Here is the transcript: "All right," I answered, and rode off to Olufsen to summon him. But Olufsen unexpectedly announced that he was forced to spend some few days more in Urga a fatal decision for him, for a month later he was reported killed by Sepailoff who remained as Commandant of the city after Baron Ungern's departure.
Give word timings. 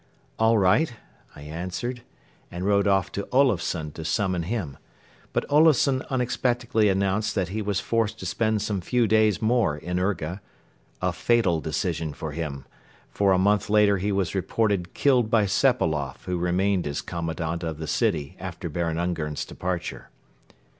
"All 0.39 0.57
right," 0.57 0.91
I 1.35 1.43
answered, 1.43 2.01
and 2.49 2.65
rode 2.65 2.87
off 2.87 3.11
to 3.11 3.27
Olufsen 3.31 3.91
to 3.91 4.03
summon 4.03 4.41
him. 4.41 4.79
But 5.31 5.45
Olufsen 5.47 6.01
unexpectedly 6.09 6.89
announced 6.89 7.35
that 7.35 7.49
he 7.49 7.61
was 7.61 7.79
forced 7.79 8.17
to 8.17 8.25
spend 8.25 8.63
some 8.63 8.81
few 8.81 9.05
days 9.05 9.43
more 9.43 9.77
in 9.77 9.99
Urga 9.99 10.41
a 11.03 11.13
fatal 11.13 11.61
decision 11.61 12.13
for 12.13 12.31
him, 12.31 12.65
for 13.11 13.31
a 13.31 13.37
month 13.37 13.69
later 13.69 13.99
he 13.99 14.11
was 14.11 14.33
reported 14.33 14.95
killed 14.95 15.29
by 15.29 15.45
Sepailoff 15.45 16.25
who 16.25 16.39
remained 16.39 16.87
as 16.87 17.01
Commandant 17.03 17.61
of 17.61 17.77
the 17.77 17.85
city 17.85 18.35
after 18.39 18.69
Baron 18.69 18.97
Ungern's 18.97 19.45
departure. 19.45 20.09